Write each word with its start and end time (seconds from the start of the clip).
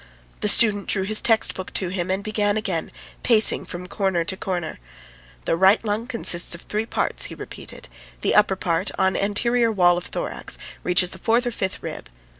The 0.39 0.47
student 0.47 0.87
drew 0.87 1.03
his 1.03 1.21
textbook 1.21 1.71
to 1.75 1.89
him 1.89 2.09
and 2.09 2.23
began 2.23 2.57
again 2.57 2.89
pacing 3.21 3.65
from 3.65 3.85
corner 3.85 4.25
to 4.25 4.35
corner. 4.35 4.79
"The 5.45 5.55
right 5.55 5.85
lung 5.85 6.07
consists 6.07 6.55
of 6.55 6.61
three 6.63 6.87
parts," 6.87 7.25
he 7.25 7.35
repeated; 7.35 7.87
"the 8.21 8.33
upper 8.33 8.55
part, 8.55 8.89
on 8.97 9.15
anterior 9.15 9.71
wall 9.71 9.97
of 9.99 10.05
thorax, 10.07 10.57
reaches 10.81 11.11
the 11.11 11.19
fourth 11.19 11.45
or 11.45 11.51
fifth 11.51 11.83
rib 11.83 12.09